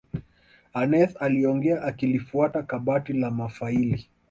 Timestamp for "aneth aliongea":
0.73-1.81